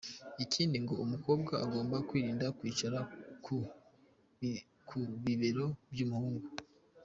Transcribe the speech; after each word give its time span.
Ikindi 0.43 0.77
ngo 0.83 0.93
umukobwa 1.03 1.53
agomba 1.63 1.97
kwirinda 2.07 2.45
kwicara 2.57 2.99
ku 4.87 4.99
bibero 5.23 5.65
by’umuhungu. 5.91 6.47